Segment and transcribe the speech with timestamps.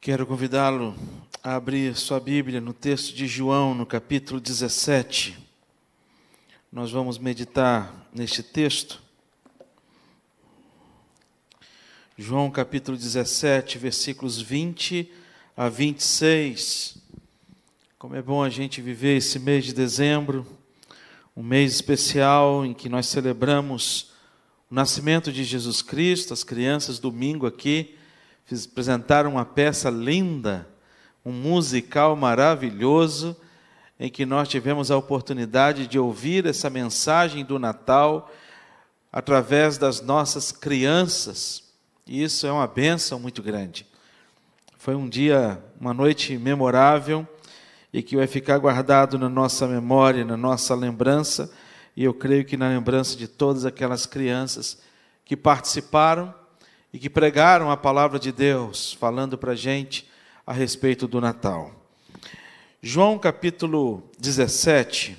[0.00, 0.94] Quero convidá-lo
[1.42, 5.36] a abrir sua Bíblia no texto de João, no capítulo 17.
[6.70, 9.02] Nós vamos meditar neste texto.
[12.16, 15.10] João, capítulo 17, versículos 20
[15.56, 16.98] a 26.
[17.98, 20.46] Como é bom a gente viver esse mês de dezembro,
[21.36, 24.12] um mês especial em que nós celebramos
[24.70, 26.32] o nascimento de Jesus Cristo.
[26.32, 27.97] As crianças, domingo aqui,
[28.50, 30.68] apresentaram uma peça linda,
[31.24, 33.36] um musical maravilhoso,
[34.00, 38.30] em que nós tivemos a oportunidade de ouvir essa mensagem do Natal
[39.12, 41.64] através das nossas crianças.
[42.06, 43.86] E isso é uma bênção muito grande.
[44.78, 47.26] Foi um dia, uma noite memorável
[47.92, 51.50] e que vai ficar guardado na nossa memória, na nossa lembrança,
[51.96, 54.78] e eu creio que na lembrança de todas aquelas crianças
[55.24, 56.32] que participaram
[56.92, 60.08] e que pregaram a palavra de Deus, falando para a gente
[60.46, 61.72] a respeito do Natal.
[62.80, 65.16] João capítulo 17.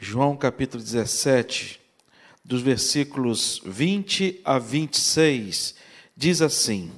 [0.00, 1.80] João capítulo 17,
[2.44, 5.74] dos versículos 20 a 26,
[6.16, 6.90] diz assim: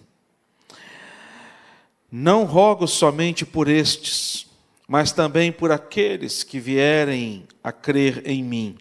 [2.10, 4.46] Não rogo somente por estes,
[4.86, 8.78] mas também por aqueles que vierem a crer em mim,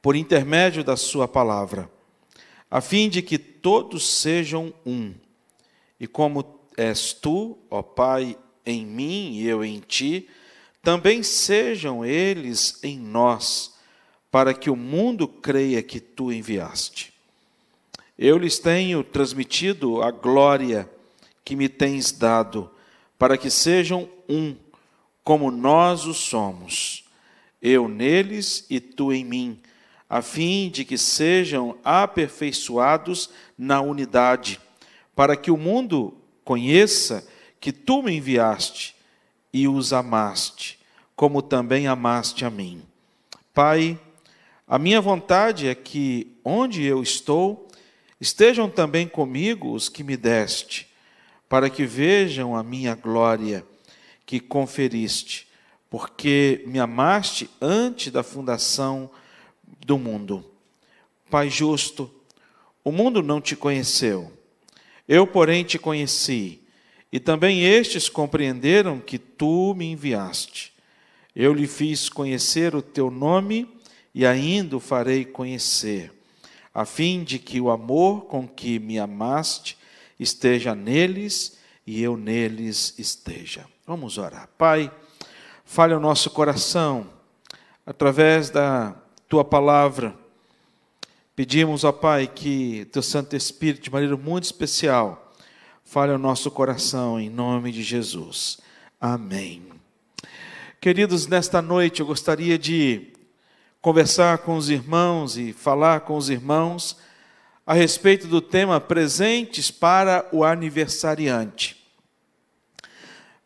[0.00, 1.95] por intermédio da Sua palavra
[2.70, 5.14] a fim de que todos sejam um.
[5.98, 10.28] E como és tu, ó Pai, em mim e eu em ti,
[10.82, 13.74] também sejam eles em nós,
[14.30, 17.12] para que o mundo creia que tu enviaste.
[18.18, 20.88] Eu lhes tenho transmitido a glória
[21.44, 22.70] que me tens dado,
[23.18, 24.54] para que sejam um,
[25.22, 27.04] como nós o somos,
[27.60, 29.60] eu neles e tu em mim
[30.08, 34.60] a fim de que sejam aperfeiçoados na unidade,
[35.14, 37.26] para que o mundo conheça
[37.58, 38.94] que tu me enviaste
[39.52, 40.78] e os amaste,
[41.16, 42.82] como também amaste a mim.
[43.52, 43.98] Pai,
[44.66, 47.66] a minha vontade é que onde eu estou,
[48.20, 50.88] estejam também comigo os que me deste,
[51.48, 53.64] para que vejam a minha glória
[54.24, 55.48] que conferiste,
[55.88, 59.10] porque me amaste antes da fundação
[59.84, 60.44] do mundo.
[61.30, 62.10] Pai justo,
[62.84, 64.32] o mundo não te conheceu,
[65.08, 66.60] eu, porém, te conheci,
[67.12, 70.72] e também estes compreenderam que tu me enviaste.
[71.34, 73.68] Eu lhe fiz conhecer o teu nome
[74.14, 76.12] e ainda o farei conhecer,
[76.74, 79.76] a fim de que o amor com que me amaste
[80.18, 83.66] esteja neles e eu neles esteja.
[83.86, 84.48] Vamos orar.
[84.58, 84.90] Pai,
[85.64, 87.08] fale o nosso coração
[87.84, 88.96] através da
[89.28, 90.14] tua palavra.
[91.34, 95.34] Pedimos, ó Pai, que teu Santo Espírito, de maneira muito especial,
[95.84, 98.58] fale ao nosso coração, em nome de Jesus.
[99.00, 99.62] Amém.
[100.80, 103.12] Queridos, nesta noite eu gostaria de
[103.80, 106.96] conversar com os irmãos e falar com os irmãos
[107.66, 111.76] a respeito do tema presentes para o aniversariante.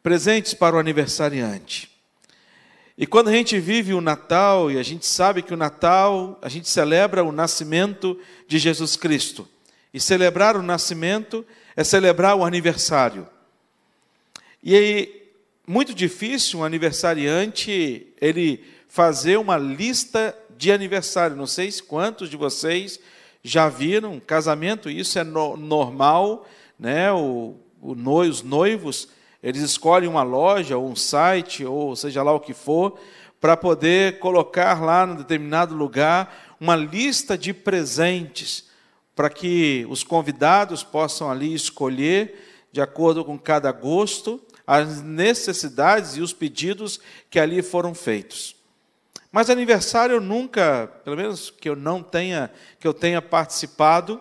[0.02, 1.90] Presentes para o aniversariante.
[3.00, 6.50] E quando a gente vive o Natal, e a gente sabe que o Natal, a
[6.50, 9.48] gente celebra o nascimento de Jesus Cristo.
[9.92, 11.42] E celebrar o nascimento
[11.74, 13.26] é celebrar o aniversário.
[14.62, 15.08] E é
[15.66, 21.34] muito difícil um aniversariante ele fazer uma lista de aniversário.
[21.34, 23.00] Não sei quantos de vocês
[23.42, 26.46] já viram casamento, isso é no, normal,
[26.78, 27.10] né?
[27.10, 29.08] O, o, os noivos
[29.42, 32.98] eles escolhem uma loja, ou um site, ou seja lá o que for,
[33.40, 38.68] para poder colocar lá no determinado lugar uma lista de presentes,
[39.16, 46.20] para que os convidados possam ali escolher, de acordo com cada gosto, as necessidades e
[46.20, 48.54] os pedidos que ali foram feitos.
[49.32, 54.20] Mas aniversário eu nunca, pelo menos que eu não tenha, que eu tenha participado,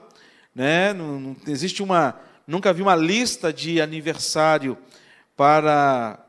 [0.55, 0.93] né?
[0.93, 4.77] Não, não existe uma, nunca vi uma lista de aniversário
[5.39, 6.19] para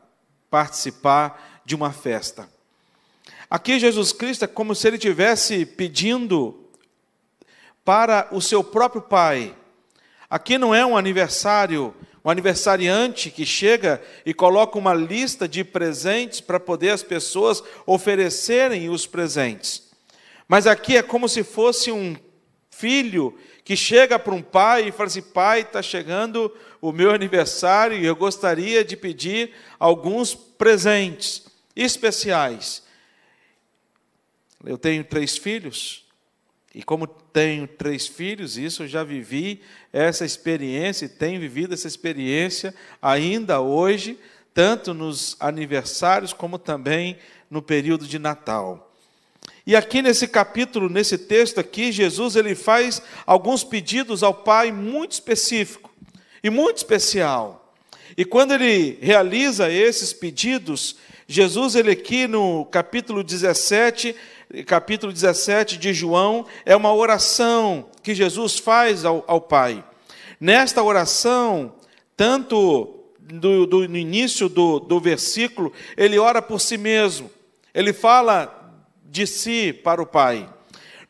[0.48, 2.48] participar de uma festa.
[3.50, 6.64] Aqui Jesus Cristo é como se ele tivesse pedindo
[7.84, 9.52] para o seu próprio Pai.
[10.30, 11.92] Aqui não é um aniversário,
[12.24, 18.90] um aniversariante que chega e coloca uma lista de presentes para poder as pessoas oferecerem
[18.90, 19.90] os presentes.
[20.46, 22.14] Mas aqui é como se fosse um
[22.80, 27.98] filho que chega para um pai e fala assim: pai, está chegando o meu aniversário
[27.98, 31.46] e eu gostaria de pedir alguns presentes
[31.76, 32.82] especiais.
[34.64, 36.04] Eu tenho três filhos
[36.74, 39.62] E como tenho três filhos, isso eu já vivi
[39.92, 44.18] essa experiência e tenho vivido essa experiência ainda hoje,
[44.52, 47.18] tanto nos aniversários como também
[47.50, 48.89] no período de Natal.
[49.66, 55.12] E aqui nesse capítulo, nesse texto aqui, Jesus ele faz alguns pedidos ao Pai muito
[55.12, 55.90] específico
[56.42, 57.74] e muito especial.
[58.16, 60.96] E quando ele realiza esses pedidos,
[61.26, 64.16] Jesus ele aqui no capítulo 17,
[64.66, 69.84] capítulo 17 de João, é uma oração que Jesus faz ao, ao Pai.
[70.40, 71.74] Nesta oração,
[72.16, 77.30] tanto do, do, no início do, do versículo, ele ora por si mesmo.
[77.72, 78.59] Ele fala
[79.10, 80.48] de si para o Pai.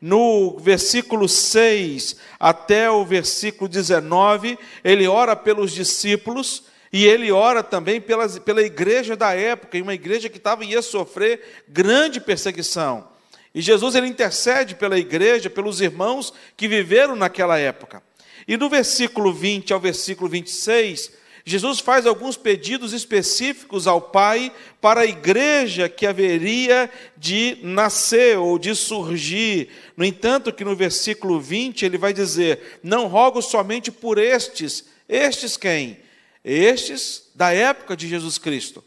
[0.00, 8.00] No versículo 6 até o versículo 19, ele ora pelos discípulos e ele ora também
[8.00, 13.08] pela, pela igreja da época, uma igreja que estava ia sofrer grande perseguição.
[13.54, 18.02] E Jesus ele intercede pela igreja, pelos irmãos que viveram naquela época.
[18.48, 21.12] E no versículo 20 ao versículo 26,
[21.44, 28.58] Jesus faz alguns pedidos específicos ao Pai para a igreja que haveria de nascer ou
[28.58, 29.68] de surgir.
[29.96, 34.84] No entanto, que no versículo 20 ele vai dizer: Não rogo somente por estes.
[35.08, 35.98] Estes quem?
[36.44, 38.84] Estes da época de Jesus Cristo.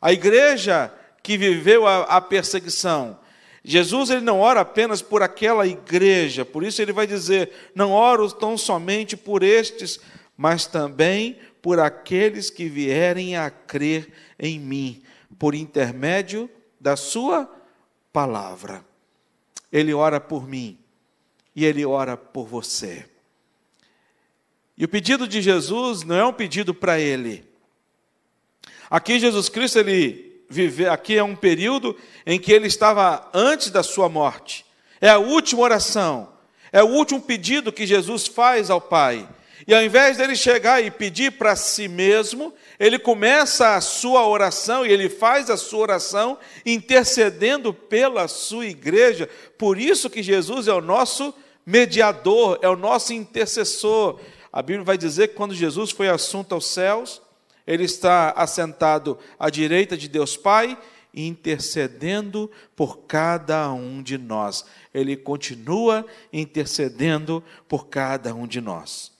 [0.00, 3.18] A igreja que viveu a, a perseguição.
[3.64, 8.30] Jesus ele não ora apenas por aquela igreja, por isso ele vai dizer: Não oro
[8.32, 10.00] tão somente por estes,
[10.36, 15.02] mas também por aqueles que vierem a crer em mim,
[15.38, 16.50] por intermédio
[16.80, 17.48] da Sua
[18.12, 18.84] palavra.
[19.72, 20.78] Ele ora por mim
[21.54, 23.06] e ele ora por você.
[24.76, 27.44] E o pedido de Jesus não é um pedido para ele.
[28.90, 33.82] Aqui Jesus Cristo ele vive, aqui é um período em que ele estava antes da
[33.82, 34.66] sua morte.
[35.00, 36.32] É a última oração,
[36.70, 39.28] é o último pedido que Jesus faz ao Pai.
[39.66, 44.84] E ao invés dele chegar e pedir para si mesmo, ele começa a sua oração
[44.84, 49.28] e ele faz a sua oração intercedendo pela sua igreja.
[49.56, 51.32] Por isso que Jesus é o nosso
[51.64, 54.18] mediador, é o nosso intercessor.
[54.52, 57.22] A Bíblia vai dizer que quando Jesus foi assunto aos céus,
[57.66, 60.76] ele está assentado à direita de Deus Pai,
[61.14, 64.64] intercedendo por cada um de nós.
[64.92, 69.11] Ele continua intercedendo por cada um de nós.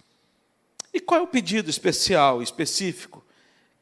[0.92, 3.24] E qual é o pedido especial, específico,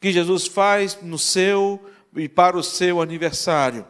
[0.00, 1.84] que Jesus faz no seu
[2.14, 3.86] e para o seu aniversário?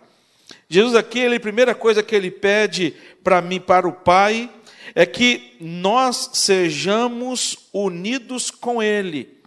[0.68, 4.50] Jesus aqui, ele, a primeira coisa que ele pede para mim, para o Pai,
[4.94, 9.38] é que nós sejamos unidos com Ele.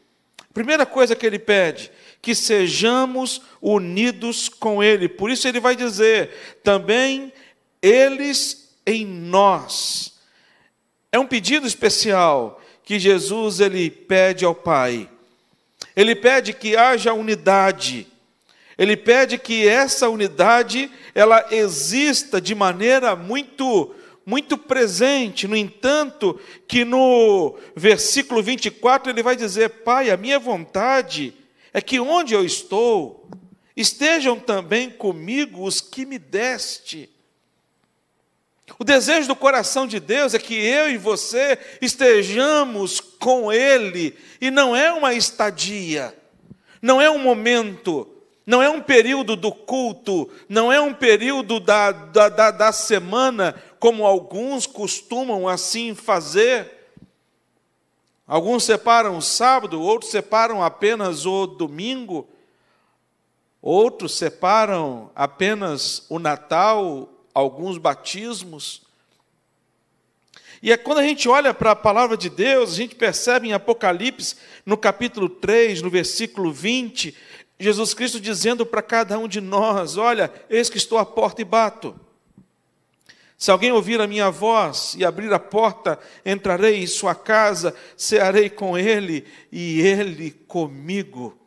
[0.53, 1.91] Primeira coisa que ele pede,
[2.21, 5.09] que sejamos unidos com Ele.
[5.09, 7.33] Por isso ele vai dizer também,
[7.81, 10.13] eles em nós.
[11.11, 15.09] É um pedido especial que Jesus ele pede ao Pai.
[15.95, 18.07] Ele pede que haja unidade.
[18.77, 23.93] Ele pede que essa unidade ela exista de maneira muito
[24.25, 25.47] muito presente.
[25.47, 31.33] No entanto, que no versículo 24 ele vai dizer: "Pai, a minha vontade
[31.73, 33.29] é que onde eu estou
[33.75, 37.12] estejam também comigo os que me deste."
[38.79, 44.49] O desejo do coração de Deus é que eu e você estejamos com Ele, e
[44.49, 46.17] não é uma estadia,
[46.81, 48.07] não é um momento,
[48.45, 53.55] não é um período do culto, não é um período da, da, da, da semana,
[53.79, 56.83] como alguns costumam assim fazer.
[58.25, 62.27] Alguns separam o sábado, outros separam apenas o domingo,
[63.61, 68.83] outros separam apenas o Natal, alguns batismos.
[70.61, 73.53] E é quando a gente olha para a palavra de Deus, a gente percebe em
[73.53, 77.13] Apocalipse, no capítulo 3, no versículo 20,
[77.59, 81.45] Jesus Cristo dizendo para cada um de nós: Olha, eis que estou à porta e
[81.45, 81.99] bato.
[83.37, 88.49] Se alguém ouvir a minha voz e abrir a porta, entrarei em sua casa, cearei
[88.49, 91.37] com ele e ele comigo.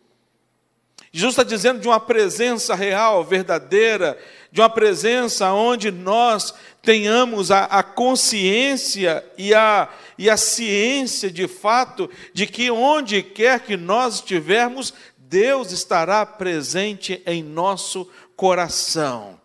[1.17, 4.19] Jesus está dizendo de uma presença real, verdadeira,
[4.53, 11.49] de uma presença onde nós tenhamos a, a, consciência e a, e a ciência de
[11.49, 18.07] fato de que onde quer que nós estivermos, Deus estará presente em nosso
[18.37, 19.41] coração.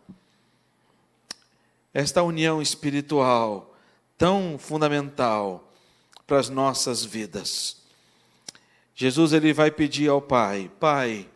[1.93, 3.73] Esta união espiritual
[4.17, 5.71] tão fundamental
[6.27, 7.77] para as nossas vidas.
[8.93, 11.30] Jesus ele vai pedir ao Pai: Pai,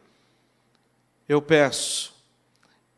[1.27, 2.13] eu peço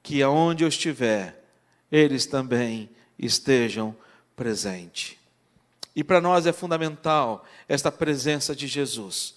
[0.03, 1.43] que aonde eu estiver,
[1.91, 3.96] eles também estejam
[4.36, 5.17] presente.
[5.96, 9.36] E para nós é fundamental esta presença de Jesus.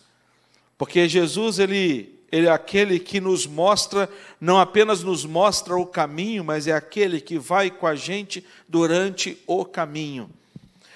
[0.76, 4.09] Porque Jesus, ele, ele é aquele que nos mostra,
[4.40, 9.38] não apenas nos mostra o caminho, mas é aquele que vai com a gente durante
[9.47, 10.30] o caminho.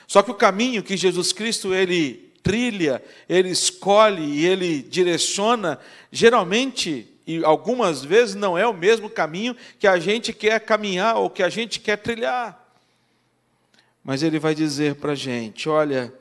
[0.06, 5.78] Só que o caminho que Jesus Cristo ele trilha, ele escolhe e ele direciona,
[6.12, 11.30] geralmente e algumas vezes não é o mesmo caminho que a gente quer caminhar ou
[11.30, 12.62] que a gente quer trilhar.
[14.02, 16.12] Mas ele vai dizer para a gente: olha,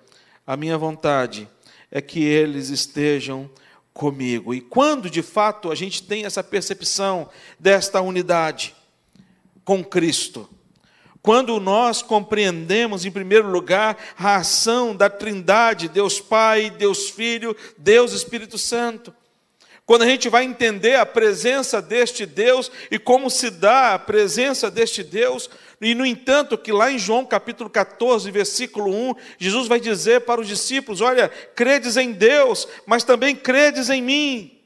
[0.48, 1.50] a minha vontade
[1.91, 3.50] é que eles estejam
[3.93, 4.53] comigo.
[4.53, 7.29] E quando de fato a gente tem essa percepção
[7.60, 8.74] desta unidade
[9.65, 10.50] com Cristo,
[11.22, 18.12] quando nós compreendemos, em primeiro lugar, a ação da Trindade, Deus Pai, Deus Filho, Deus
[18.12, 19.13] Espírito Santo.
[19.86, 24.72] Quando a gente vai entender a presença deste Deus e como se dá a presença
[24.72, 25.50] deste Deus,
[25.82, 30.40] e no entanto, que lá em João capítulo 14, versículo 1, Jesus vai dizer para
[30.40, 34.60] os discípulos: Olha, credes em Deus, mas também credes em mim.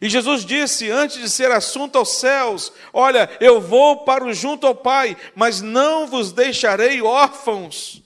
[0.00, 4.66] E Jesus disse, antes de ser assunto aos céus: Olha, eu vou para o junto
[4.66, 8.05] ao Pai, mas não vos deixarei órfãos.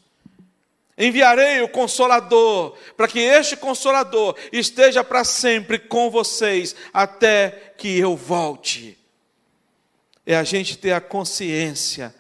[1.01, 8.15] Enviarei o Consolador, para que este Consolador esteja para sempre com vocês, até que eu
[8.15, 8.99] volte.
[10.27, 12.15] É a gente ter a consciência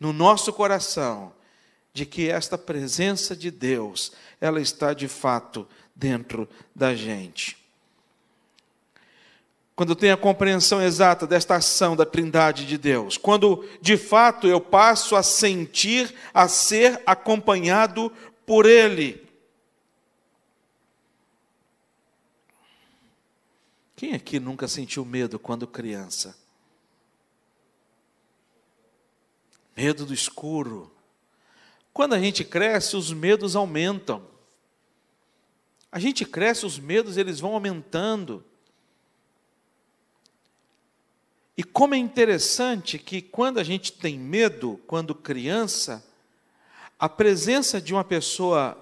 [0.00, 1.34] no nosso coração
[1.92, 7.61] de que esta presença de Deus, ela está de fato dentro da gente.
[9.74, 14.46] Quando eu tenho a compreensão exata desta ação da Trindade de Deus, quando de fato
[14.46, 18.12] eu passo a sentir, a ser acompanhado
[18.44, 19.26] por Ele.
[23.96, 26.36] Quem aqui nunca sentiu medo quando criança?
[29.76, 30.92] Medo do escuro.
[31.92, 34.26] Quando a gente cresce, os medos aumentam.
[35.90, 38.44] A gente cresce, os medos eles vão aumentando.
[41.56, 46.04] E como é interessante que quando a gente tem medo, quando criança,
[46.98, 48.78] a presença de uma pessoa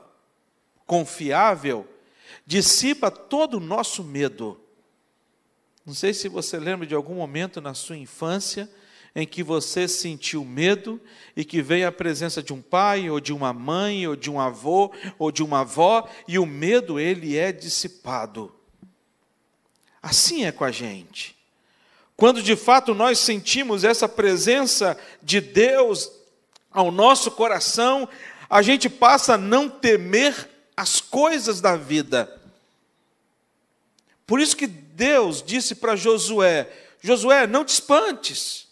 [0.87, 1.89] confiável
[2.47, 4.61] dissipa todo o nosso medo.
[5.87, 8.71] Não sei se você lembra de algum momento na sua infância
[9.15, 11.01] em que você sentiu medo
[11.37, 14.39] e que veio a presença de um pai ou de uma mãe ou de um
[14.39, 18.55] avô ou de uma avó e o medo ele é dissipado.
[20.03, 21.40] Assim é com a gente.
[22.21, 26.13] Quando de fato nós sentimos essa presença de Deus
[26.71, 28.07] ao nosso coração,
[28.51, 30.47] a gente passa a não temer
[30.77, 32.39] as coisas da vida.
[34.27, 38.69] Por isso que Deus disse para Josué: Josué, não te espantes.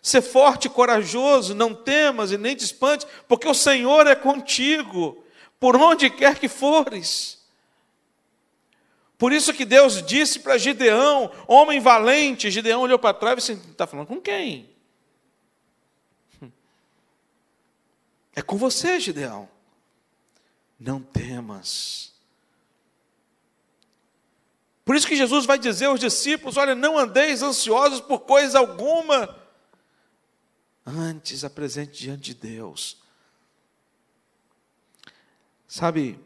[0.00, 5.22] Ser forte e corajoso, não temas e nem te espantes, porque o Senhor é contigo,
[5.60, 7.41] por onde quer que fores.
[9.22, 13.70] Por isso que Deus disse para Gideão, homem valente, Gideão olhou para trás e disse:
[13.70, 14.68] está falando com quem?
[18.34, 19.48] É com você, Gideão.
[20.76, 22.12] Não temas.
[24.84, 29.40] Por isso que Jesus vai dizer aos discípulos: olha, não andeis ansiosos por coisa alguma,
[30.84, 32.96] antes apresente diante de Deus.
[35.68, 36.18] Sabe,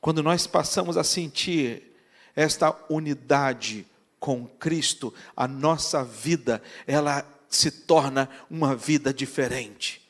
[0.00, 1.89] quando nós passamos a sentir
[2.34, 3.86] esta unidade
[4.18, 10.00] com Cristo, a nossa vida, ela se torna uma vida diferente.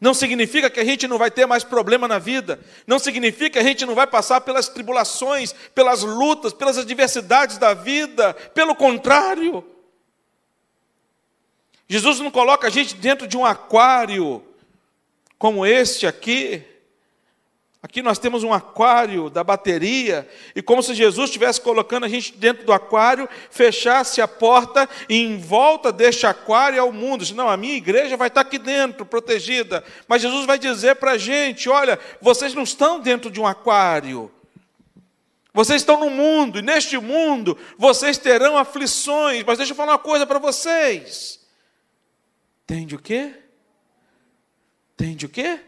[0.00, 3.58] Não significa que a gente não vai ter mais problema na vida, não significa que
[3.58, 9.64] a gente não vai passar pelas tribulações, pelas lutas, pelas adversidades da vida, pelo contrário.
[11.88, 14.42] Jesus não coloca a gente dentro de um aquário
[15.38, 16.62] como este aqui,
[17.86, 22.36] Aqui nós temos um aquário da bateria, e como se Jesus estivesse colocando a gente
[22.36, 27.24] dentro do aquário, fechasse a porta e em volta deste aquário é o mundo.
[27.36, 29.84] Não, a minha igreja vai estar aqui dentro, protegida.
[30.08, 34.32] Mas Jesus vai dizer para a gente: olha, vocês não estão dentro de um aquário.
[35.54, 39.44] Vocês estão no mundo, e neste mundo vocês terão aflições.
[39.46, 41.38] Mas deixa eu falar uma coisa para vocês.
[42.66, 43.32] Tende o quê?
[44.96, 45.60] Tende o quê?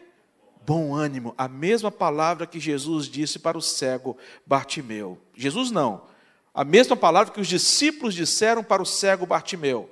[0.68, 5.18] Bom ânimo, a mesma palavra que Jesus disse para o cego Bartimeu.
[5.34, 6.02] Jesus não,
[6.52, 9.88] a mesma palavra que os discípulos disseram para o cego Bartimeu.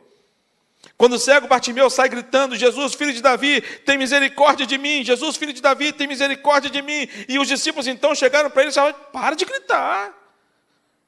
[0.99, 5.03] Quando o cego Bartimeu sai gritando: Jesus, filho de Davi, tem misericórdia de mim.
[5.03, 7.09] Jesus, filho de Davi, tem misericórdia de mim.
[7.27, 10.13] E os discípulos então chegaram para ele e falaram: Para de gritar.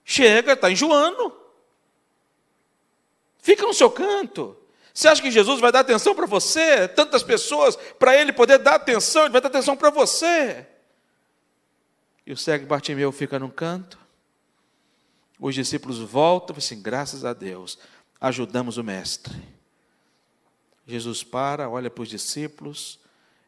[0.02, 1.30] Chega, está enjoando.
[3.38, 4.56] Fica no seu canto.
[4.98, 6.88] Você acha que Jesus vai dar atenção para você?
[6.88, 10.66] Tantas pessoas, para ele poder dar atenção, ele vai dar atenção para você.
[12.26, 13.96] E o cego Bartimeu fica num canto.
[15.38, 17.78] Os discípulos voltam e assim, graças a Deus,
[18.20, 19.40] ajudamos o mestre.
[20.84, 22.98] Jesus para, olha para os discípulos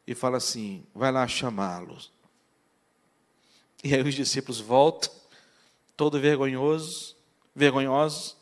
[0.06, 2.12] e fala assim: vai lá chamá-los.
[3.82, 5.10] E aí os discípulos voltam,
[5.96, 7.16] todo vergonhosos,
[7.56, 8.36] vergonhosos,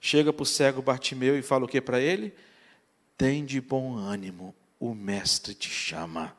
[0.00, 2.34] chega para o cego Bartimeu e fala o que para ele?
[3.16, 6.36] Tem de bom ânimo, o mestre te chama.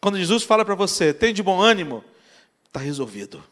[0.00, 2.02] Quando Jesus fala para você, tem de bom ânimo,
[2.66, 3.42] está resolvido.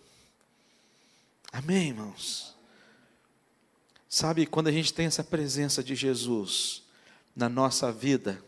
[1.53, 2.57] Amém, irmãos?
[4.09, 6.83] Sabe, quando a gente tem essa presença de Jesus
[7.37, 8.43] na nossa vida,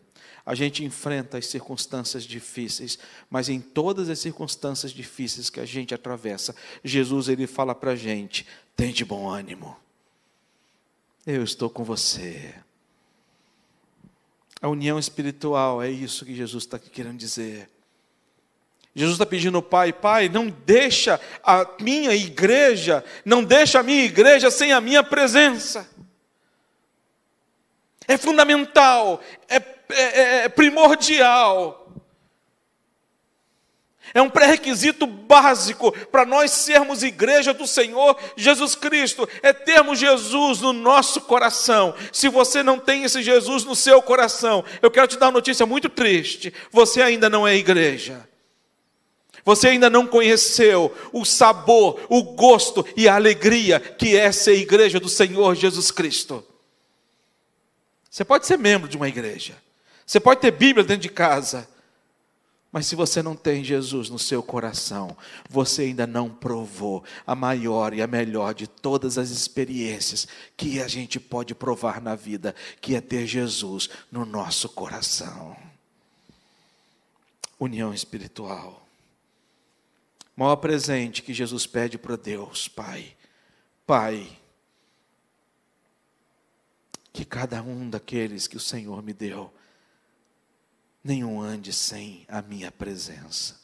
[0.45, 2.99] a gente enfrenta as circunstâncias difíceis,
[3.31, 7.97] mas em todas as circunstâncias difíceis que a gente atravessa, Jesus ele fala para a
[7.97, 9.77] gente: tem de bom ânimo,
[11.25, 12.55] eu estou com você.
[14.63, 17.69] A união espiritual é isso que Jesus está querendo dizer.
[18.95, 24.05] Jesus está pedindo ao Pai, Pai, não deixa a minha igreja, não deixa a minha
[24.05, 25.91] igreja sem a minha presença.
[28.07, 29.57] É fundamental, é,
[29.91, 31.82] é, é primordial.
[34.15, 40.61] É um pré-requisito básico para nós sermos igreja do Senhor Jesus Cristo, é termos Jesus
[40.61, 41.95] no nosso coração.
[42.13, 45.65] Se você não tem esse Jesus no seu coração, eu quero te dar uma notícia
[45.65, 48.29] muito triste: você ainda não é igreja.
[49.45, 55.01] Você ainda não conheceu o sabor, o gosto e a alegria que é ser igreja
[55.01, 56.47] do Senhor Jesus Cristo.
[58.09, 59.57] Você pode ser membro de uma igreja,
[60.07, 61.69] você pode ter Bíblia dentro de casa,
[62.73, 65.17] mas se você não tem Jesus no seu coração,
[65.49, 70.27] você ainda não provou a maior e a melhor de todas as experiências
[70.57, 75.55] que a gente pode provar na vida, que é ter Jesus no nosso coração.
[77.61, 78.83] União espiritual
[80.37, 83.15] maior presente que Jesus pede para Deus, Pai.
[83.87, 84.39] Pai,
[87.13, 89.53] que cada um daqueles que o Senhor me deu,
[91.03, 93.57] nenhum ande sem a minha presença,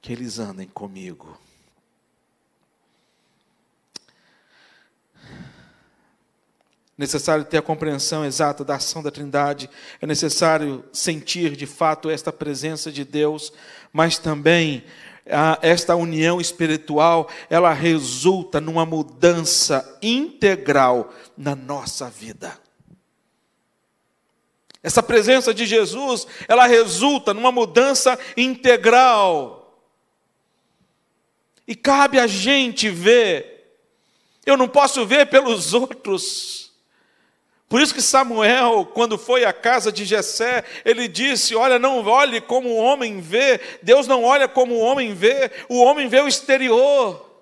[0.00, 1.38] que eles andem comigo.
[6.96, 9.68] necessário ter a compreensão exata da ação da Trindade,
[10.00, 13.52] é necessário sentir de fato esta presença de Deus,
[13.92, 14.84] mas também
[15.62, 22.63] esta união espiritual, ela resulta numa mudança integral na nossa vida.
[24.84, 29.82] Essa presença de Jesus, ela resulta numa mudança integral.
[31.66, 33.80] E cabe a gente ver.
[34.44, 36.70] Eu não posso ver pelos outros.
[37.66, 42.42] Por isso que Samuel, quando foi à casa de Jessé, ele disse: "Olha, não olhe
[42.42, 43.58] como o homem vê.
[43.82, 45.50] Deus não olha como o homem vê.
[45.66, 47.33] O homem vê o exterior."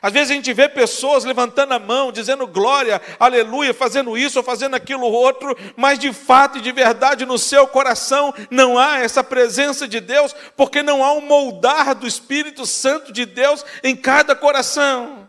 [0.00, 4.44] Às vezes a gente vê pessoas levantando a mão, dizendo glória, aleluia, fazendo isso ou
[4.44, 9.22] fazendo aquilo outro, mas de fato e de verdade no seu coração não há essa
[9.22, 14.34] presença de Deus, porque não há um moldar do Espírito Santo de Deus em cada
[14.34, 15.27] coração.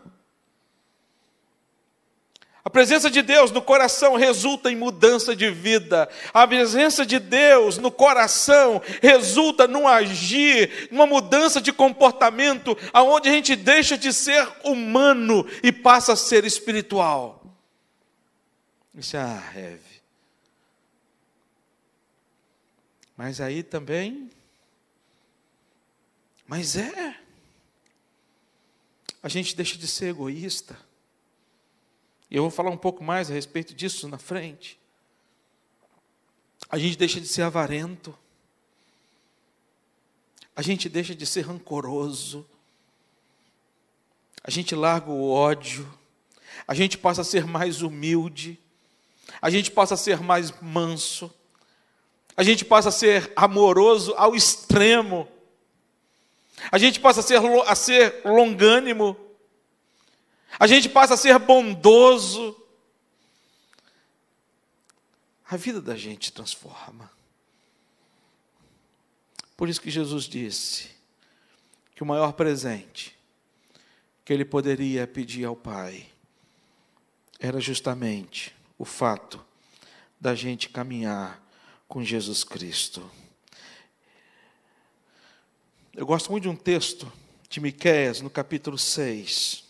[2.62, 6.08] A presença de Deus no coração resulta em mudança de vida.
[6.32, 13.32] A presença de Deus no coração resulta num agir, numa mudança de comportamento, aonde a
[13.32, 17.42] gente deixa de ser humano e passa a ser espiritual.
[18.94, 20.02] Isso é ah, heavy.
[23.16, 24.30] Mas aí também,
[26.46, 27.16] mas é,
[29.22, 30.89] a gente deixa de ser egoísta.
[32.30, 34.78] E eu vou falar um pouco mais a respeito disso na frente.
[36.68, 38.16] A gente deixa de ser avarento.
[40.54, 42.46] A gente deixa de ser rancoroso.
[44.44, 45.92] A gente larga o ódio.
[46.68, 48.58] A gente passa a ser mais humilde.
[49.42, 51.32] A gente passa a ser mais manso.
[52.36, 55.26] A gente passa a ser amoroso ao extremo.
[56.70, 59.16] A gente passa a ser, a ser longânimo
[60.58, 62.56] a gente passa a ser bondoso.
[65.48, 67.10] A vida da gente transforma.
[69.56, 70.90] Por isso que Jesus disse
[71.94, 73.16] que o maior presente
[74.24, 76.08] que ele poderia pedir ao Pai
[77.38, 79.44] era justamente o fato
[80.20, 81.42] da gente caminhar
[81.88, 83.10] com Jesus Cristo.
[85.92, 87.10] Eu gosto muito de um texto
[87.48, 89.69] de Miqueias, no capítulo 6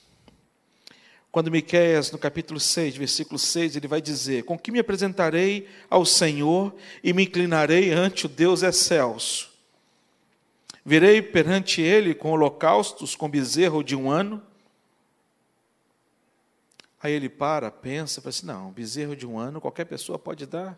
[1.33, 6.05] Quando Miqueias, no capítulo 6, versículo 6, ele vai dizer: Com que me apresentarei ao
[6.05, 9.49] Senhor e me inclinarei ante o Deus excelso?
[10.85, 14.43] Virei perante ele com holocaustos, com bezerro de um ano?
[17.03, 20.77] Aí ele para, pensa, fala assim: não, bezerro de um ano qualquer pessoa pode dar.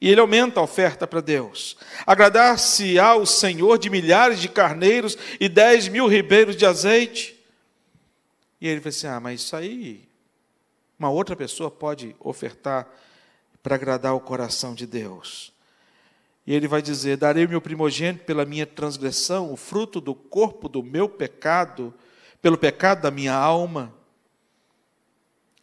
[0.00, 1.76] E ele aumenta a oferta para Deus.
[2.06, 7.35] Agradar-se ao Senhor de milhares de carneiros e dez mil ribeiros de azeite.
[8.60, 10.08] E ele fala assim: ah, mas isso aí,
[10.98, 12.88] uma outra pessoa pode ofertar
[13.62, 15.52] para agradar o coração de Deus.
[16.46, 20.68] E ele vai dizer: Darei o meu primogênito pela minha transgressão, o fruto do corpo
[20.68, 21.92] do meu pecado,
[22.40, 23.92] pelo pecado da minha alma.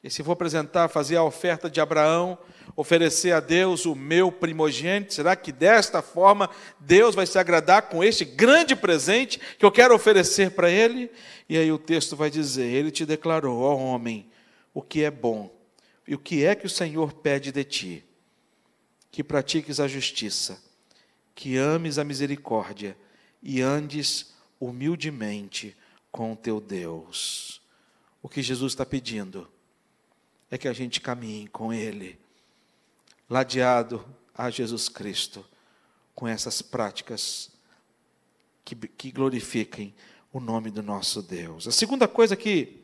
[0.03, 2.37] E se vou apresentar, fazer a oferta de Abraão,
[2.75, 8.03] oferecer a Deus o meu primogênito, será que desta forma Deus vai se agradar com
[8.03, 11.11] este grande presente que eu quero oferecer para Ele?
[11.47, 14.29] E aí o texto vai dizer: Ele te declarou, ó homem,
[14.73, 15.53] o que é bom
[16.07, 18.05] e o que é que o Senhor pede de ti?
[19.11, 20.61] Que pratiques a justiça,
[21.35, 22.97] que ames a misericórdia
[23.41, 25.75] e andes humildemente
[26.11, 27.61] com o teu Deus.
[28.21, 29.49] O que Jesus está pedindo
[30.49, 32.17] é que a gente caminhe com Ele,
[33.29, 34.03] ladeado
[34.35, 35.45] a Jesus Cristo,
[36.15, 37.49] com essas práticas
[38.63, 39.93] que, que glorifiquem
[40.31, 41.67] o nome do nosso Deus.
[41.67, 42.83] A segunda coisa que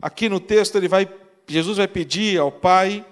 [0.00, 1.08] aqui no texto ele vai,
[1.46, 3.04] Jesus vai pedir ao Pai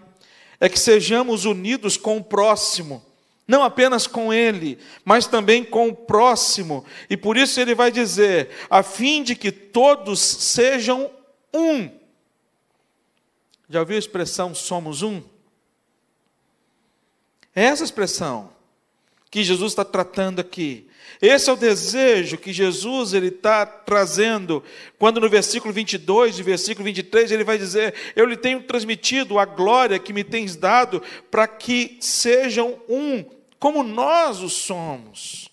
[0.60, 3.04] é que sejamos unidos com o próximo,
[3.46, 6.84] não apenas com ele, mas também com o próximo.
[7.10, 11.10] E por isso ele vai dizer: a fim de que todos sejam
[11.52, 11.90] um
[13.68, 15.22] já ouviu a expressão somos um?
[17.54, 18.50] É essa expressão
[19.30, 20.88] que Jesus está tratando aqui.
[21.20, 24.62] Esse é o desejo que Jesus ele está trazendo,
[24.98, 29.44] quando no versículo 22 e versículo 23 ele vai dizer: Eu lhe tenho transmitido a
[29.44, 33.24] glória que me tens dado, para que sejam um,
[33.58, 35.48] como nós o somos.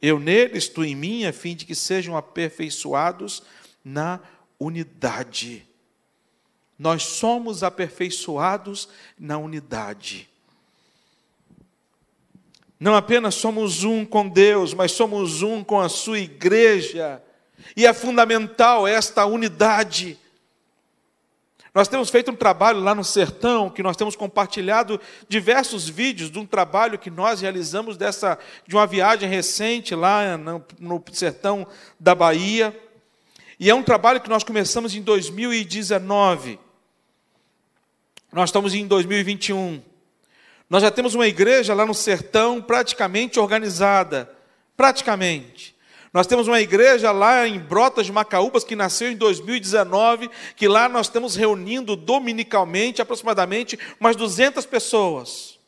[0.00, 3.42] Eu neles, tu em mim, a fim de que sejam aperfeiçoados
[3.84, 4.20] na
[4.58, 5.66] unidade
[6.80, 10.29] nós somos aperfeiçoados na unidade.
[12.80, 17.22] Não apenas somos um com Deus, mas somos um com a sua igreja.
[17.76, 20.18] E é fundamental esta unidade.
[21.74, 26.38] Nós temos feito um trabalho lá no sertão, que nós temos compartilhado diversos vídeos de
[26.38, 31.66] um trabalho que nós realizamos dessa de uma viagem recente lá no, no sertão
[31.98, 32.74] da Bahia.
[33.58, 36.58] E é um trabalho que nós começamos em 2019.
[38.32, 39.89] Nós estamos em 2021.
[40.70, 44.30] Nós já temos uma igreja lá no sertão praticamente organizada.
[44.76, 45.74] Praticamente.
[46.12, 50.88] Nós temos uma igreja lá em Brotas de Macaúbas que nasceu em 2019, que lá
[50.88, 55.58] nós estamos reunindo dominicalmente aproximadamente umas 200 pessoas.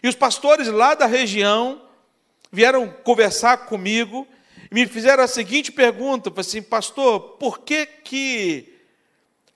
[0.00, 1.82] E os pastores lá da região
[2.52, 4.26] vieram conversar comigo
[4.70, 8.78] e me fizeram a seguinte pergunta, assim, pastor, por que que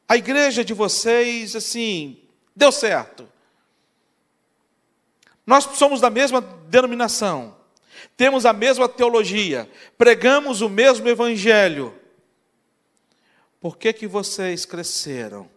[0.09, 2.19] a igreja de vocês, assim,
[2.55, 3.36] deu certo.
[5.47, 7.57] Nós somos da mesma denominação,
[8.17, 11.95] temos a mesma teologia, pregamos o mesmo evangelho.
[13.61, 15.49] Por que, que vocês cresceram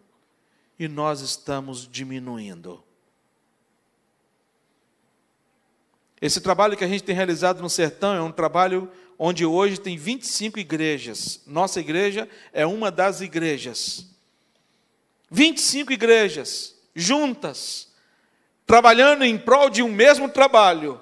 [0.77, 2.83] e nós estamos diminuindo?
[6.21, 9.97] Esse trabalho que a gente tem realizado no sertão é um trabalho onde hoje tem
[9.97, 11.41] 25 igrejas.
[11.45, 14.05] Nossa igreja é uma das igrejas.
[15.31, 17.88] 25 igrejas juntas,
[18.69, 21.01] trabalhando em prol de um mesmo trabalho.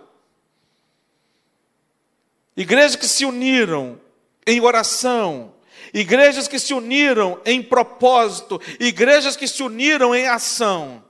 [2.56, 4.00] Igrejas que se uniram
[4.46, 5.54] em oração,
[5.94, 11.04] igrejas que se uniram em propósito, igrejas que se uniram em ação.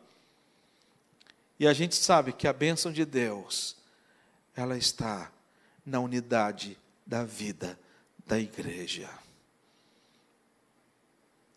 [1.60, 3.78] E a gente sabe que a bênção de Deus,
[4.56, 5.32] ela está
[5.86, 7.80] na unidade da vida
[8.26, 9.08] da igreja.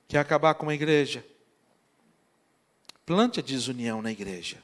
[0.07, 1.25] Quer acabar com a igreja?
[3.07, 4.63] plante a desunião na igreja.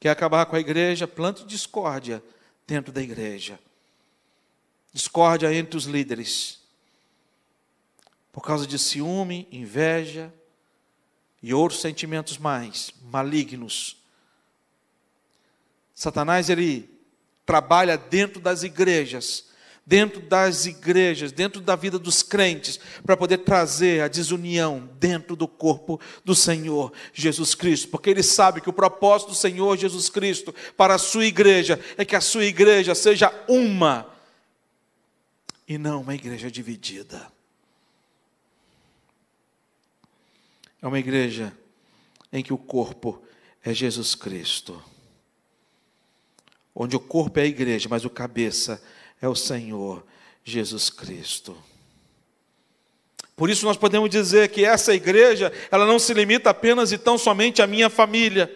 [0.00, 2.22] Quer acabar com a igreja, plante discórdia
[2.66, 3.58] dentro da igreja.
[4.92, 6.60] Discórdia entre os líderes.
[8.32, 10.32] Por causa de ciúme, inveja
[11.42, 13.96] e outros sentimentos mais malignos.
[15.94, 16.88] Satanás ele
[17.44, 19.47] trabalha dentro das igrejas
[19.88, 25.48] dentro das igrejas, dentro da vida dos crentes, para poder trazer a desunião dentro do
[25.48, 30.54] corpo do Senhor Jesus Cristo, porque ele sabe que o propósito do Senhor Jesus Cristo
[30.76, 34.06] para a sua igreja é que a sua igreja seja uma
[35.66, 37.26] e não uma igreja dividida.
[40.80, 41.52] é uma igreja
[42.32, 43.22] em que o corpo
[43.62, 44.82] é Jesus Cristo.
[46.74, 48.78] Onde o corpo é a igreja, mas o cabeça é
[49.26, 50.04] o Senhor
[50.44, 51.56] Jesus Cristo.
[53.38, 57.16] Por isso nós podemos dizer que essa igreja, ela não se limita apenas e tão
[57.16, 58.52] somente à minha família.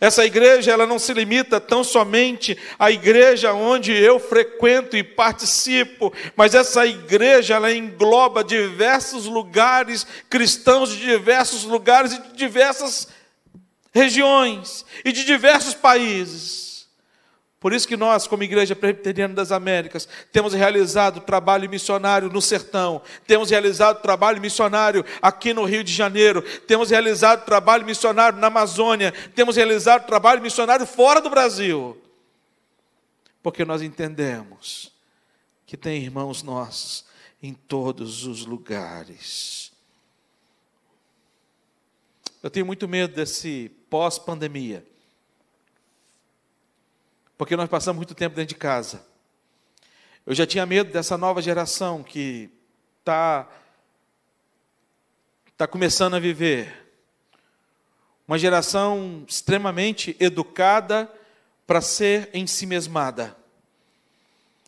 [0.00, 6.12] Essa igreja, ela não se limita tão somente à igreja onde eu frequento e participo,
[6.36, 13.08] mas essa igreja, ela engloba diversos lugares cristãos de diversos lugares e de diversas
[13.92, 16.67] regiões e de diversos países.
[17.60, 23.02] Por isso que nós, como Igreja Presbiteriana das Américas, temos realizado trabalho missionário no sertão,
[23.26, 29.12] temos realizado trabalho missionário aqui no Rio de Janeiro, temos realizado trabalho missionário na Amazônia,
[29.34, 32.00] temos realizado trabalho missionário fora do Brasil.
[33.42, 34.92] Porque nós entendemos
[35.66, 37.04] que tem irmãos nossos
[37.42, 39.72] em todos os lugares.
[42.40, 44.84] Eu tenho muito medo desse pós-pandemia
[47.38, 49.06] porque nós passamos muito tempo dentro de casa.
[50.26, 52.50] Eu já tinha medo dessa nova geração que
[52.98, 53.48] está
[55.56, 56.92] tá começando a viver.
[58.26, 61.10] Uma geração extremamente educada
[61.64, 63.36] para ser em si mesmada.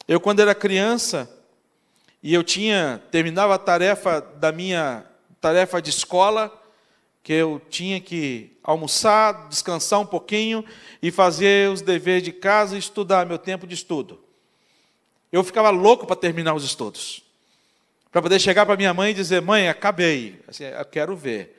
[0.07, 1.29] Eu, quando era criança,
[2.23, 5.05] e eu tinha, terminava a tarefa da minha
[5.41, 6.57] tarefa de escola,
[7.23, 10.65] que eu tinha que almoçar, descansar um pouquinho
[11.03, 14.23] e fazer os deveres de casa e estudar meu tempo de estudo.
[15.31, 17.23] Eu ficava louco para terminar os estudos.
[18.11, 20.41] Para poder chegar para minha mãe e dizer: Mãe, acabei.
[20.49, 21.57] Assim, eu quero ver.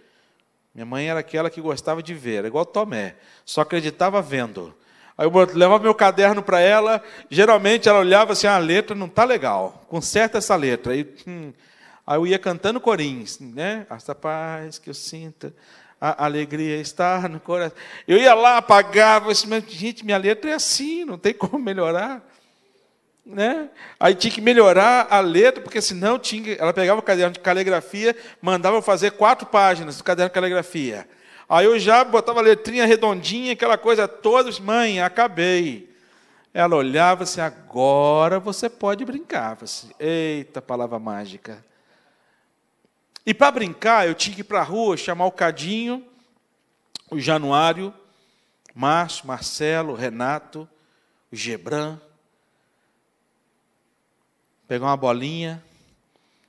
[0.74, 4.74] Minha mãe era aquela que gostava de ver, era igual Tomé, só acreditava vendo.
[5.18, 9.08] Aí eu levava meu caderno para ela, geralmente ela olhava assim: ah, a letra não
[9.08, 10.94] está legal, conserta essa letra.
[10.94, 11.52] Aí, hum,
[12.06, 13.86] Aí eu ia cantando corins, né?
[13.90, 15.54] Essa paz que eu sinto,
[16.00, 17.78] a alegria está no coração.
[18.08, 22.28] Eu ia lá, apagava, assim, mas, gente, minha letra é assim, não tem como melhorar.
[23.24, 23.70] Né?
[24.00, 28.16] Aí tinha que melhorar a letra, porque senão tinha, ela pegava o caderno de caligrafia,
[28.42, 31.08] mandava eu fazer quatro páginas do caderno de caligrafia.
[31.48, 35.94] Aí eu já botava a letrinha redondinha, aquela coisa toda, mãe, acabei.
[36.54, 39.58] Ela olhava assim, agora você pode brincar.
[40.00, 41.64] Eita, palavra mágica.
[43.26, 46.06] E para brincar, eu tinha que ir para a rua, chamar o Cadinho,
[47.10, 47.94] o Januário,
[48.74, 50.68] Márcio, Marcelo, Renato,
[51.32, 52.00] o Gebran,
[54.68, 55.64] pegar uma bolinha,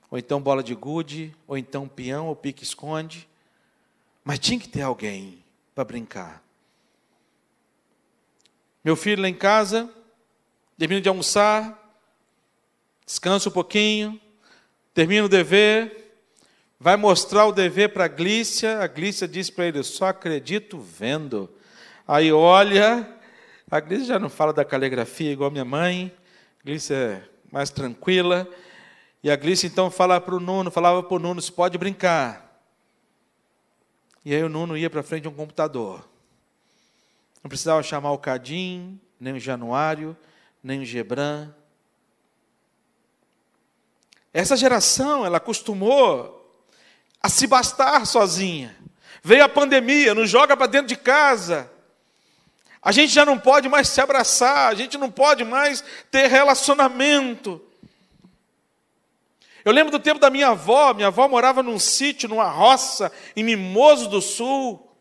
[0.09, 3.27] ou então bola de gude, ou então peão, ou pique-esconde.
[4.23, 5.43] Mas tinha que ter alguém
[5.75, 6.41] para brincar.
[8.83, 9.89] Meu filho lá em casa,
[10.77, 11.79] termina de almoçar,
[13.05, 14.19] descansa um pouquinho,
[14.93, 16.02] termina o dever,
[16.83, 21.49] vai mostrar o dever para a Glícia, a Glícia diz para ele: só acredito vendo.
[22.05, 23.09] Aí olha,
[23.71, 26.11] a Glícia já não fala da caligrafia igual minha mãe,
[26.59, 28.45] a Glícia é mais tranquila.
[29.23, 32.61] E a Glícia então fala para o Nuno, falava para o Nuno: pode brincar.
[34.25, 36.05] E aí o Nuno ia para frente de um computador.
[37.41, 40.17] Não precisava chamar o Cadim, nem o Januário,
[40.61, 41.49] nem o Gebran.
[44.33, 46.42] Essa geração, ela acostumou
[47.23, 48.75] a se bastar sozinha.
[49.23, 51.71] Veio a pandemia, nos joga para dentro de casa.
[52.81, 55.81] A gente já não pode mais se abraçar, a gente não pode mais
[56.11, 57.61] ter relacionamento.
[59.63, 63.43] Eu lembro do tempo da minha avó, minha avó morava num sítio, numa roça, em
[63.43, 64.91] Mimoso do Sul.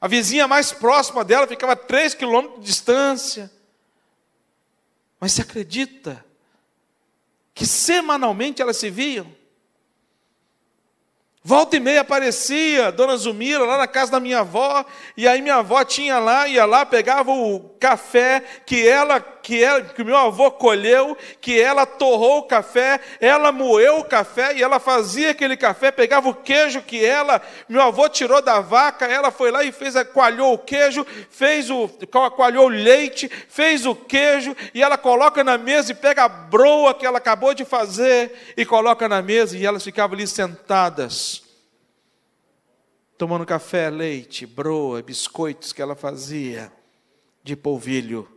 [0.00, 3.50] A vizinha mais próxima dela ficava a três quilômetros de distância.
[5.18, 6.24] Mas se acredita
[7.52, 9.37] que semanalmente elas se viam?
[11.48, 14.84] Volta e meia aparecia Dona Zumira lá na casa da minha avó,
[15.16, 19.80] e aí minha avó tinha lá, ia lá, pegava o café que ela, que ela,
[19.80, 24.62] que o meu avô colheu, que ela torrou o café, ela moeu o café e
[24.62, 29.30] ela fazia aquele café, pegava o queijo que ela, meu avô tirou da vaca, ela
[29.30, 31.88] foi lá e fez, coalhou o queijo, fez o,
[32.36, 36.92] coalhou o leite, fez o queijo, e ela coloca na mesa e pega a broa
[36.92, 41.42] que ela acabou de fazer e coloca na mesa, e elas ficavam ali sentadas
[43.16, 46.70] tomando café, leite, broa, biscoitos que ela fazia
[47.42, 48.28] de polvilho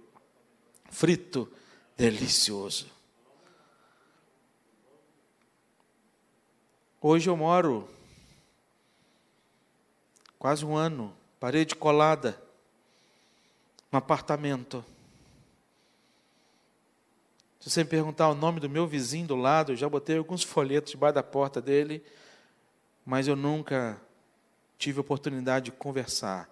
[0.92, 1.52] frito,
[1.98, 2.88] delicioso.
[7.02, 7.90] Hoje eu moro
[10.38, 12.40] quase um ano, parede colada,
[13.92, 14.86] um apartamento.
[17.60, 20.44] Se você me perguntar o nome do meu vizinho do lado, eu já botei alguns
[20.44, 22.04] folhetos debaixo da porta dele,
[23.06, 24.00] mas eu nunca
[24.78, 26.51] tive oportunidade de conversar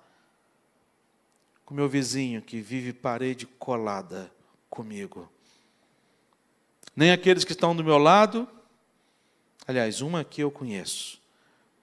[1.69, 4.31] com meu vizinho que vive parede colada
[4.71, 5.31] comigo.
[6.95, 8.49] Nem aqueles que estão do meu lado,
[9.67, 11.21] aliás, uma que eu conheço,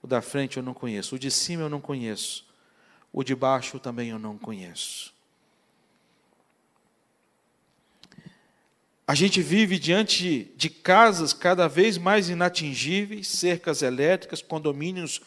[0.03, 2.44] o da frente eu não conheço, o de cima eu não conheço,
[3.12, 5.14] o de baixo também eu não conheço.
[9.07, 15.20] A gente vive diante de casas cada vez mais inatingíveis, cercas elétricas, condomínios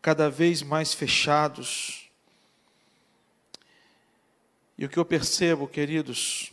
[0.00, 2.03] cada vez mais fechados.
[4.76, 6.52] E o que eu percebo, queridos,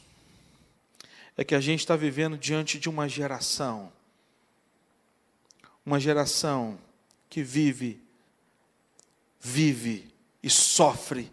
[1.36, 3.92] é que a gente está vivendo diante de uma geração,
[5.86, 6.78] uma geração
[7.30, 8.00] que vive,
[9.40, 11.32] vive e sofre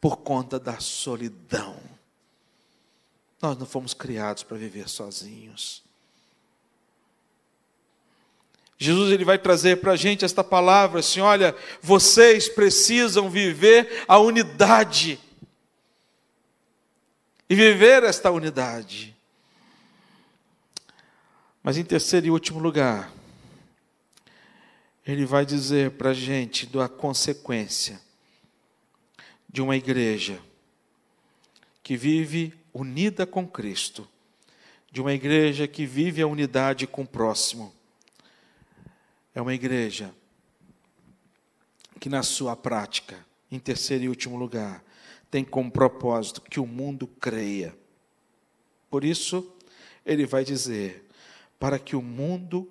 [0.00, 1.80] por conta da solidão.
[3.40, 5.82] Nós não fomos criados para viver sozinhos.
[8.76, 14.18] Jesus ele vai trazer para a gente esta palavra assim: olha, vocês precisam viver a
[14.18, 15.20] unidade.
[17.52, 19.14] E viver esta unidade.
[21.62, 23.12] Mas em terceiro e último lugar,
[25.06, 28.00] ele vai dizer para a gente da consequência
[29.50, 30.40] de uma igreja
[31.82, 34.08] que vive unida com Cristo,
[34.90, 37.70] de uma igreja que vive a unidade com o próximo.
[39.34, 40.10] É uma igreja
[42.00, 44.82] que, na sua prática, em terceiro e último lugar,
[45.32, 47.74] tem como propósito que o mundo creia.
[48.90, 49.56] Por isso,
[50.04, 51.08] ele vai dizer:
[51.58, 52.70] para que o mundo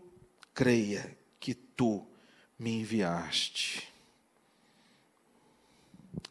[0.53, 2.05] creia que tu
[2.59, 3.91] me enviaste.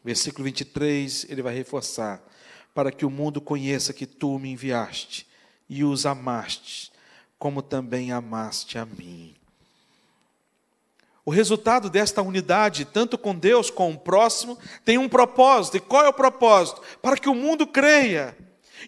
[0.04, 2.22] Versículo 23, ele vai reforçar:
[2.72, 5.26] para que o mundo conheça que tu me enviaste
[5.68, 6.92] e os amaste,
[7.40, 9.34] como também amaste a mim.
[11.30, 15.76] O resultado desta unidade, tanto com Deus como com o próximo, tem um propósito.
[15.76, 16.82] E qual é o propósito?
[17.00, 18.36] Para que o mundo creia.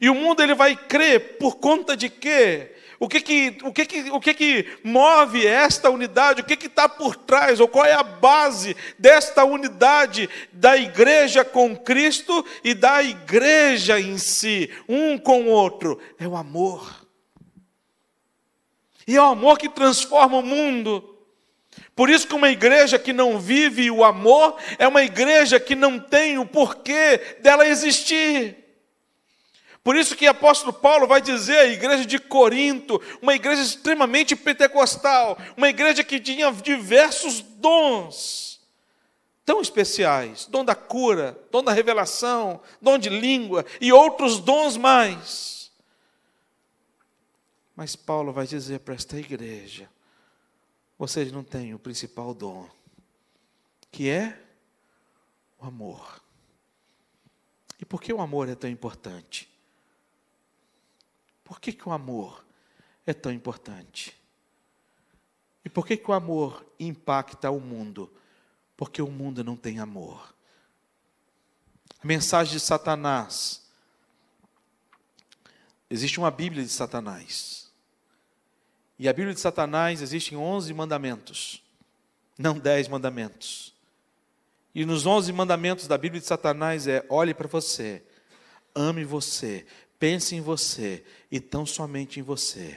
[0.01, 2.75] E o mundo ele vai crer por conta de quê?
[2.99, 6.41] O que que, o que, que, o que, que move esta unidade?
[6.41, 7.61] O que está por trás?
[7.61, 14.19] Ou qual é a base desta unidade da igreja com Cristo e da igreja em
[14.19, 15.97] si, um com o outro?
[16.19, 17.07] É o amor.
[19.07, 21.12] E é o amor que transforma o mundo.
[21.95, 25.99] Por isso que uma igreja que não vive o amor é uma igreja que não
[25.99, 28.57] tem o porquê dela existir.
[29.85, 34.37] Por isso que o apóstolo Paulo vai dizer à igreja de Corinto, uma igreja extremamente
[34.37, 38.53] pentecostal, uma igreja que tinha diversos dons
[39.45, 45.71] tão especiais, dom da cura, dom da revelação, dom de língua e outros dons mais.
[47.75, 49.89] Mas Paulo vai dizer para esta igreja:
[51.03, 52.71] vocês não têm o principal dom,
[53.91, 54.41] que é
[55.59, 56.23] o amor.
[57.81, 59.51] E por que o amor é tão importante?
[61.43, 62.47] Por que, que o amor
[63.05, 64.17] é tão importante?
[65.65, 68.09] E por que, que o amor impacta o mundo?
[68.77, 70.33] Porque o mundo não tem amor.
[72.01, 73.69] A mensagem de Satanás.
[75.91, 77.72] Existe uma Bíblia de Satanás.
[79.03, 81.61] E a Bíblia de Satanás existem 11 mandamentos,
[82.39, 83.75] não 10 mandamentos.
[84.73, 88.01] E nos 11 mandamentos da Bíblia de Satanás é: olhe para você,
[88.73, 89.67] ame você,
[89.99, 92.77] Pense em você e tão somente em você.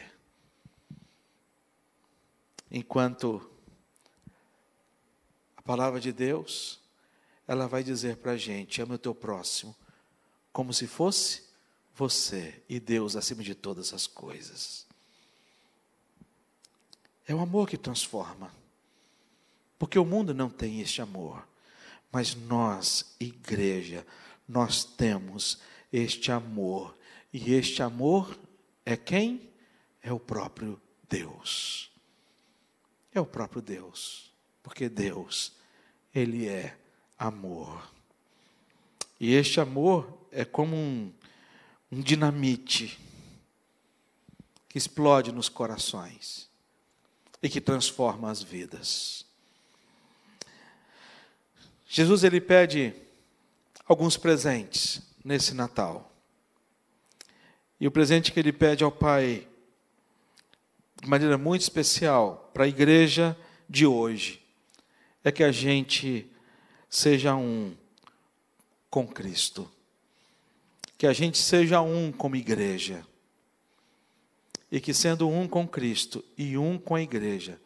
[2.70, 3.48] Enquanto
[5.56, 6.80] a palavra de Deus,
[7.48, 9.76] ela vai dizer para a gente: ama o teu próximo,
[10.52, 11.46] como se fosse
[11.96, 14.85] você e Deus acima de todas as coisas.
[17.28, 18.54] É o amor que transforma,
[19.80, 21.48] porque o mundo não tem este amor,
[22.12, 24.06] mas nós, igreja,
[24.48, 25.60] nós temos
[25.92, 26.96] este amor
[27.34, 28.38] e este amor
[28.86, 29.50] é quem?
[30.02, 31.92] É o próprio Deus.
[33.12, 34.32] É o próprio Deus.
[34.62, 35.54] Porque Deus,
[36.14, 36.78] Ele é
[37.18, 37.92] amor.
[39.20, 41.12] E este amor é como um,
[41.92, 43.00] um dinamite
[44.70, 46.50] que explode nos corações
[47.46, 49.24] e que transforma as vidas.
[51.86, 52.92] Jesus ele pede
[53.88, 56.12] alguns presentes nesse Natal.
[57.80, 59.48] E o presente que ele pede ao Pai,
[61.00, 63.38] de maneira muito especial, para a igreja
[63.70, 64.42] de hoje,
[65.24, 66.28] é que a gente
[66.90, 67.76] seja um
[68.90, 69.72] com Cristo.
[70.98, 73.06] Que a gente seja um como igreja.
[74.76, 77.58] E que sendo um com Cristo e um com a igreja,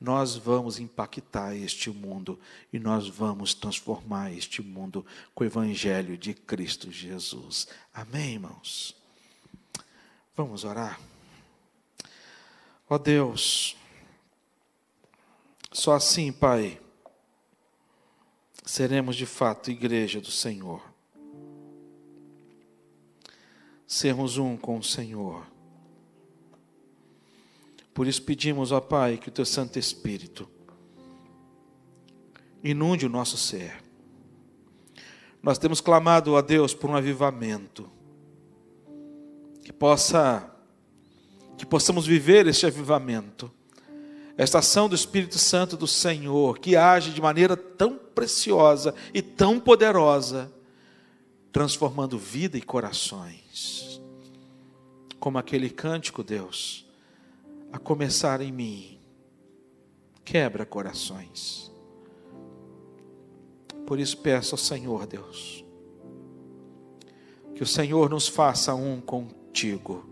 [0.00, 2.40] nós vamos impactar este mundo
[2.72, 7.68] e nós vamos transformar este mundo com o Evangelho de Cristo Jesus.
[7.94, 8.96] Amém, irmãos?
[10.36, 11.00] Vamos orar?
[12.90, 13.76] Ó oh Deus,
[15.70, 16.80] só assim, Pai,
[18.64, 20.82] seremos de fato igreja do Senhor.
[23.86, 25.54] Sermos um com o Senhor
[27.96, 30.46] por isso pedimos, ó Pai, que o teu Santo Espírito
[32.62, 33.82] inunde o nosso ser.
[35.42, 37.90] Nós temos clamado a Deus por um avivamento
[39.62, 40.54] que possa
[41.56, 43.50] que possamos viver este avivamento.
[44.36, 49.58] Esta ação do Espírito Santo do Senhor, que age de maneira tão preciosa e tão
[49.58, 50.52] poderosa,
[51.50, 54.02] transformando vida e corações.
[55.18, 56.85] Como aquele cântico, Deus,
[57.76, 58.98] a começar em mim,
[60.24, 61.70] quebra corações.
[63.86, 65.64] Por isso peço ao Senhor, Deus,
[67.54, 70.04] que o Senhor nos faça um contigo,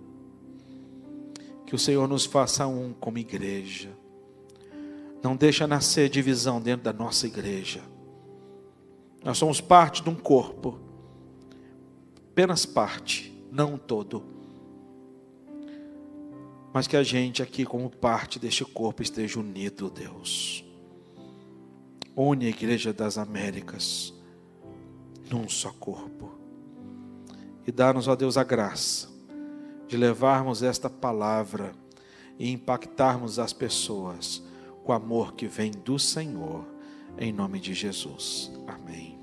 [1.66, 3.90] que o Senhor nos faça um como igreja.
[5.22, 7.80] Não deixa nascer divisão dentro da nossa igreja.
[9.24, 10.78] Nós somos parte de um corpo,
[12.30, 14.34] apenas parte, não todo
[16.74, 20.64] mas que a gente aqui, como parte deste corpo, esteja unido, Deus.
[22.16, 24.12] Une a Igreja das Américas
[25.30, 26.32] num só corpo.
[27.64, 29.08] E dá-nos, ó Deus, a graça
[29.86, 31.72] de levarmos esta palavra
[32.40, 34.42] e impactarmos as pessoas
[34.82, 36.66] com o amor que vem do Senhor,
[37.16, 38.50] em nome de Jesus.
[38.66, 39.13] Amém.